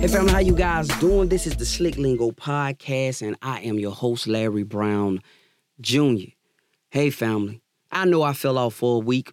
[0.00, 1.28] Hey family, how you guys doing?
[1.28, 5.20] This is the Slick Lingo podcast, and I am your host, Larry Brown
[5.78, 6.30] Jr.
[6.88, 7.60] Hey family,
[7.92, 9.30] I know I fell off for a week,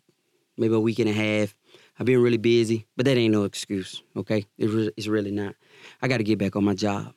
[0.57, 1.55] maybe a week and a half.
[1.97, 4.45] I've been really busy, but that ain't no excuse, okay?
[4.57, 5.55] It's really not.
[6.01, 7.13] I got to get back on my job.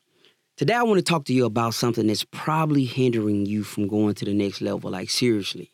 [0.56, 4.14] Today, I want to talk to you about something that's probably hindering you from going
[4.14, 4.92] to the next level.
[4.92, 5.72] Like, seriously.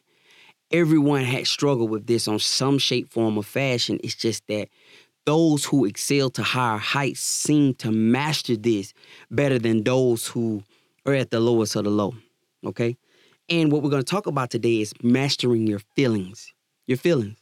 [0.72, 4.00] Everyone has struggled with this on some shape, form, or fashion.
[4.02, 4.68] It's just that
[5.26, 8.94] those who excel to higher heights seem to master this
[9.30, 10.62] better than those who
[11.04, 12.14] are at the lowest of the low.
[12.64, 12.96] Okay?
[13.48, 16.52] And what we're going to talk about today is mastering your feelings.
[16.86, 17.36] Your feelings.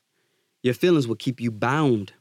[0.62, 2.12] Your feelings will keep you bound.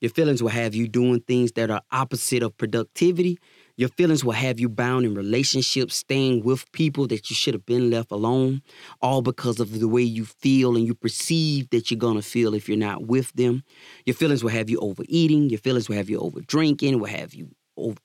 [0.00, 3.38] Your feelings will have you doing things that are opposite of productivity
[3.80, 7.64] your feelings will have you bound in relationships, staying with people that you should have
[7.64, 8.60] been left alone,
[9.00, 12.68] all because of the way you feel and you perceive that you're to feel if
[12.68, 13.64] you're not with them.
[14.04, 15.48] Your feelings will have you overeating.
[15.48, 17.48] Your feelings will have you over drinking, will have you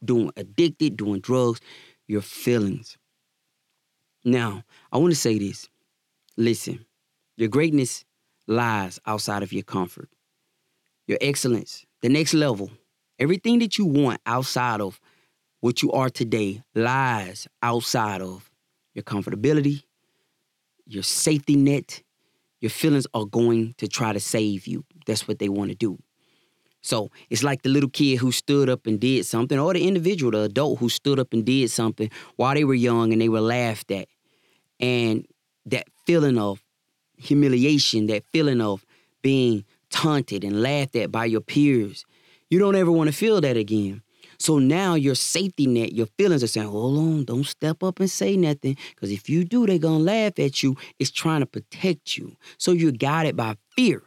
[0.02, 1.60] doing addicted, doing drugs.
[2.08, 2.98] Your feelings.
[4.24, 5.68] Now, I want to say this.
[6.38, 6.86] Listen,
[7.36, 8.06] your greatness
[8.48, 10.08] lies outside of your comfort.
[11.06, 12.72] Your excellence, the next level,
[13.20, 15.02] everything that you want outside of
[15.66, 18.52] what you are today lies outside of
[18.94, 19.82] your comfortability,
[20.86, 22.04] your safety net.
[22.62, 24.86] Your feelings are going to try to save you.
[25.08, 25.98] That's what they want to do.
[26.82, 30.34] So it's like the little kid who stood up and did something, or the individual,
[30.34, 33.42] the adult who stood up and did something while they were young and they were
[33.42, 34.08] laughed at.
[34.80, 35.26] And
[35.66, 36.64] that feeling of
[37.18, 38.86] humiliation, that feeling of
[39.24, 42.06] being taunted and laughed at by your peers,
[42.52, 44.04] you don't ever want to feel that again.
[44.38, 48.10] So now your safety net, your feelings are saying, hold on, don't step up and
[48.10, 48.78] say nothing.
[48.90, 50.76] Because if you do, they're going to laugh at you.
[51.00, 52.36] It's trying to protect you.
[52.58, 54.04] So you're guided by fear.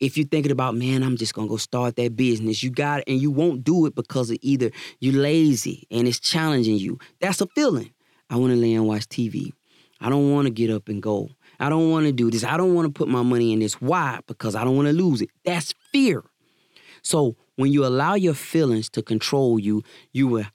[0.00, 3.04] If you're thinking about, man, I'm just to go start that business, you got it.
[3.06, 6.98] And you won't do it because of either you're lazy and it's challenging you.
[7.20, 7.92] That's a feeling.
[8.28, 9.52] I want to lay and watch TV.
[10.00, 11.30] I don't want to get up and go.
[11.60, 12.42] I don't want to do this.
[12.42, 13.74] I don't want to put my money in this.
[13.74, 14.18] Why?
[14.26, 15.30] Because I don't want to lose it.
[15.44, 16.24] That's fear.
[17.02, 19.82] So when you allow your feelings to control you,
[20.12, 20.46] you will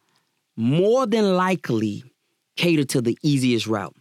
[0.56, 2.03] more than likely
[2.56, 3.96] cater to the easiest route.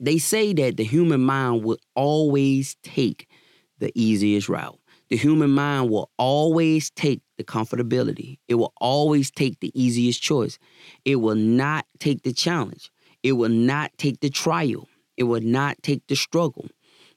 [0.00, 3.28] They say that the human mind will always take
[3.78, 4.78] the easiest route.
[5.10, 8.38] The human mind will always take the comfortability.
[8.48, 10.58] It will always take the easiest choice.
[11.04, 12.90] It will not take the challenge.
[13.22, 14.88] It will not take the trial.
[15.16, 16.66] It will not take the struggle.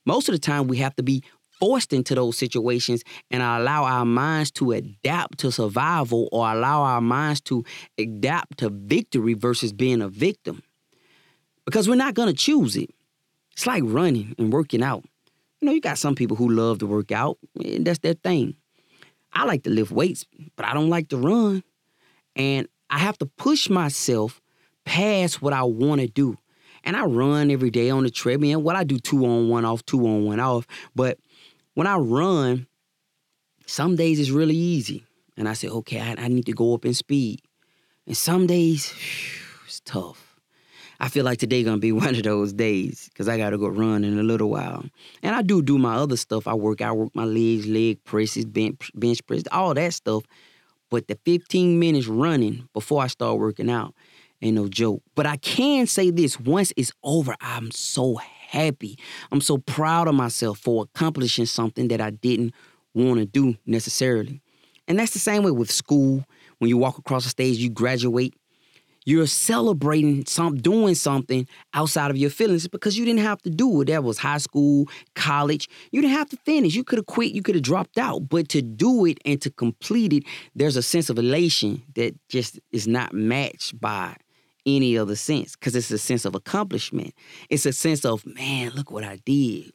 [0.06, 1.24] Most of the time, we have to be
[1.66, 7.02] forced into those situations and allow our minds to adapt to survival or allow our
[7.02, 7.66] minds to
[7.98, 10.62] adapt to victory versus being a victim.
[11.66, 12.92] Because we're not going to choose it.
[13.54, 15.06] It's like running and working out.
[15.59, 18.56] You know, you got some people who love to work out, and that's their thing.
[19.34, 20.24] I like to lift weights,
[20.56, 21.64] but I don't like to run.
[22.36, 24.40] And I have to push myself
[24.86, 26.38] past what I want to do.
[26.84, 28.62] And I run every day on the treadmill.
[28.62, 30.68] What I do two on one off, two on one off.
[30.94, 31.18] But
[31.75, 32.68] when I run,
[33.68, 35.03] some days it's really easy.
[35.38, 37.41] And I say, okay, I, I need to go up in speed.
[38.08, 40.40] And some days, whew, it's tough.
[41.00, 44.03] I feel like today gonna be one of those days because I gotta go run
[44.03, 44.86] in a little while.
[45.22, 46.47] And I do do my other stuff.
[46.47, 50.24] I work, I work my legs, leg presses, bench, bench press, all that stuff.
[50.90, 53.94] But the 15 minutes running before I start working out
[54.42, 55.02] ain't no joke.
[55.16, 58.44] But I can say this: once it's over, I'm so happy.
[58.53, 62.53] I'm so proud of myself for accomplishing something that I didn't
[62.94, 64.41] want to do necessarily.
[64.88, 66.23] And that's the same way with school.
[66.59, 68.33] When you walk across the stage, you graduate,
[69.06, 73.81] you're celebrating some doing something outside of your feelings because you didn't have to do
[73.81, 73.85] it.
[73.85, 75.69] That was high school, college.
[75.91, 76.75] You didn't have to finish.
[76.75, 78.27] You could have quit, you could have dropped out.
[78.29, 80.23] But to do it and to complete it,
[80.56, 84.16] there's a sense of elation that just is not matched by
[84.66, 87.14] any other sense because it's a sense of accomplishment.
[87.50, 89.72] It's a sense of, man, look what I did.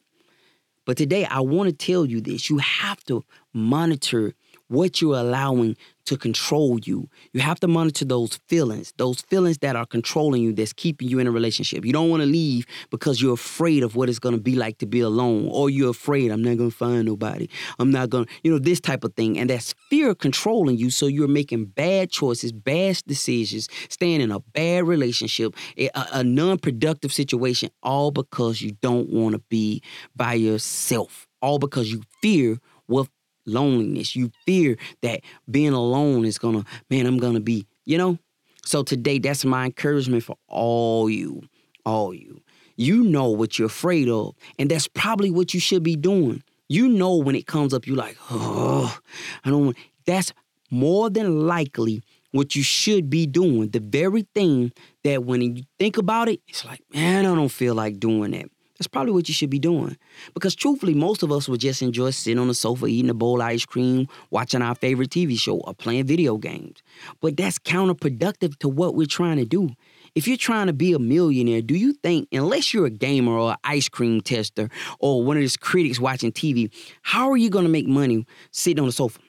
[0.85, 3.23] But today, I want to tell you this you have to
[3.53, 4.33] monitor
[4.71, 5.75] what you're allowing
[6.05, 7.09] to control you.
[7.33, 11.19] You have to monitor those feelings, those feelings that are controlling you, that's keeping you
[11.19, 11.85] in a relationship.
[11.85, 14.77] You don't want to leave because you're afraid of what it's going to be like
[14.77, 17.49] to be alone, or you're afraid, I'm not going to find nobody.
[17.79, 19.37] I'm not going to, you know, this type of thing.
[19.37, 20.89] And that's fear controlling you.
[20.89, 26.57] So you're making bad choices, bad decisions, staying in a bad relationship, a, a non
[26.57, 29.83] productive situation, all because you don't want to be
[30.15, 32.57] by yourself, all because you fear
[32.87, 33.07] what
[33.51, 34.15] loneliness.
[34.15, 38.17] You fear that being alone is gonna, man, I'm gonna be, you know?
[38.63, 41.43] So today, that's my encouragement for all you,
[41.85, 42.41] all you.
[42.77, 46.43] You know what you're afraid of, and that's probably what you should be doing.
[46.67, 48.97] You know when it comes up, you're like, oh,
[49.43, 49.77] I don't want.
[50.05, 50.31] That's
[50.69, 52.01] more than likely
[52.31, 53.69] what you should be doing.
[53.69, 54.71] The very thing
[55.03, 58.45] that when you think about it, it's like, man, I don't feel like doing that.
[58.81, 59.95] That's probably what you should be doing.
[60.33, 63.39] Because truthfully, most of us would just enjoy sitting on the sofa, eating a bowl
[63.39, 66.81] of ice cream, watching our favorite TV show, or playing video games.
[67.21, 69.69] But that's counterproductive to what we're trying to do.
[70.15, 73.51] If you're trying to be a millionaire, do you think, unless you're a gamer or
[73.51, 74.67] an ice cream tester
[74.97, 76.71] or one of those critics watching TV,
[77.03, 79.19] how are you going to make money sitting on the sofa?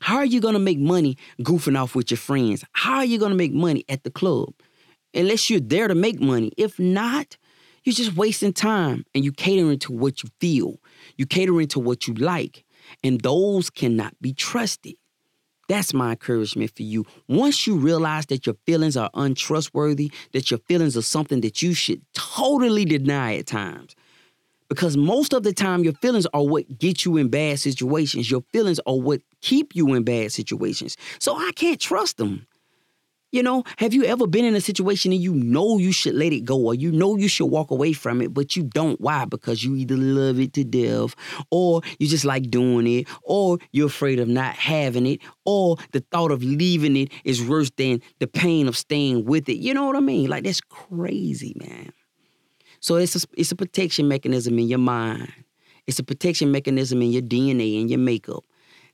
[0.00, 2.66] How are you going to make money goofing off with your friends?
[2.72, 4.52] How are you going to make money at the club?
[5.14, 6.52] Unless you're there to make money.
[6.58, 7.38] If not,
[7.84, 10.78] you're just wasting time and you catering to what you feel.
[11.16, 12.64] You catering to what you like.
[13.04, 14.94] And those cannot be trusted.
[15.68, 17.04] That's my encouragement for you.
[17.28, 21.74] Once you realize that your feelings are untrustworthy, that your feelings are something that you
[21.74, 23.94] should totally deny at times.
[24.68, 28.30] Because most of the time, your feelings are what get you in bad situations.
[28.30, 30.96] Your feelings are what keep you in bad situations.
[31.18, 32.46] So I can't trust them.
[33.30, 36.32] You know, have you ever been in a situation and you know you should let
[36.32, 38.98] it go or you know you should walk away from it, but you don't?
[39.02, 39.26] Why?
[39.26, 41.14] Because you either love it to death
[41.50, 46.00] or you just like doing it or you're afraid of not having it or the
[46.10, 49.58] thought of leaving it is worse than the pain of staying with it.
[49.58, 50.30] You know what I mean?
[50.30, 51.92] Like, that's crazy, man.
[52.80, 55.30] So it's a, it's a protection mechanism in your mind.
[55.86, 58.44] It's a protection mechanism in your DNA and your makeup.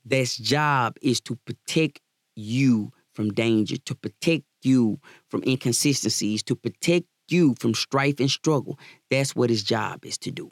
[0.05, 2.01] That's job is to protect
[2.35, 8.79] you from danger, to protect you from inconsistencies, to protect you from strife and struggle.
[9.11, 10.51] That's what his job is to do.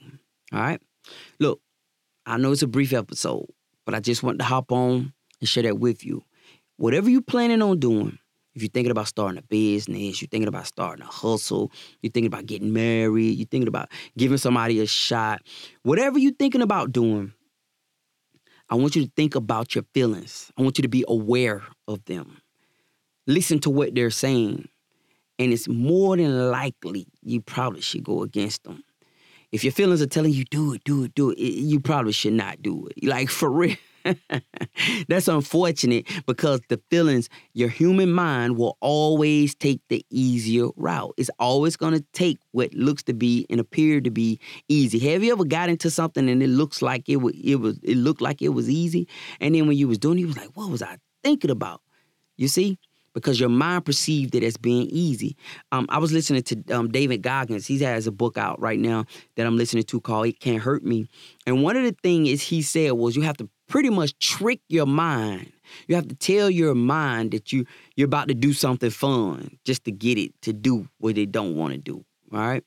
[0.53, 0.81] All right?
[1.38, 1.61] Look,
[2.26, 3.47] I know it's a brief episode,
[3.85, 6.23] but I just want to hop on and share that with you.
[6.76, 8.19] Whatever you're planning on doing,
[8.55, 12.26] if you're thinking about starting a business, you're thinking about starting a hustle, you're thinking
[12.26, 15.43] about getting married, you're thinking about giving somebody a shot,
[15.82, 17.32] whatever you're thinking about doing,
[18.69, 20.50] I want you to think about your feelings.
[20.56, 22.42] I want you to be aware of them
[23.27, 24.69] listen to what they're saying.
[25.39, 28.85] And it's more than likely you probably should go against them.
[29.51, 32.33] If your feelings are telling you, do it, do it, do it, you probably should
[32.33, 33.05] not do it.
[33.09, 33.77] Like, for real.
[35.09, 41.15] That's unfortunate because the feelings, your human mind will always take the easier route.
[41.17, 44.99] It's always going to take what looks to be and appear to be easy.
[45.11, 47.97] Have you ever got into something and it looks like it was, it was it
[47.97, 49.07] looked like it was easy,
[49.41, 51.81] and then when you was doing, it, you was like, what was I thinking about?
[52.37, 52.79] You see,
[53.14, 55.37] because your mind perceived it as being easy.
[55.70, 57.67] Um, I was listening to um, David Goggins.
[57.67, 59.05] He has a book out right now
[59.37, 61.06] that I'm listening to called "It Can't Hurt Me,"
[61.47, 64.87] and one of the things he said was you have to pretty much trick your
[64.87, 65.53] mind.
[65.88, 67.64] You have to tell your mind that you
[67.97, 71.56] you're about to do something fun just to get it to do what it don't
[71.56, 72.05] want to do.
[72.32, 72.65] All right.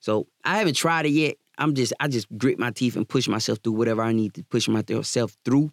[0.00, 1.36] So I haven't tried it yet.
[1.58, 4.44] I'm just I just grit my teeth and push myself through whatever I need to
[4.44, 5.72] push myself through.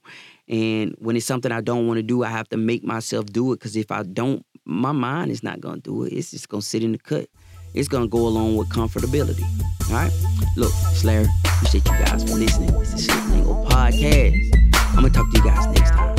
[0.49, 3.53] And when it's something I don't want to do, I have to make myself do
[3.53, 3.59] it.
[3.59, 6.13] Because if I don't, my mind is not gonna do it.
[6.13, 7.29] It's just gonna sit in the cut.
[7.73, 9.43] It's gonna go along with comfortability.
[9.89, 10.11] All right.
[10.57, 12.73] Look, Slayer, appreciate you guys for listening.
[12.81, 14.35] It's a Slick Lingo podcast.
[14.73, 16.14] I'm gonna talk to you guys next time.